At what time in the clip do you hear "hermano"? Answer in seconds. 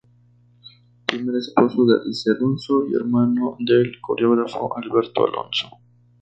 2.95-3.55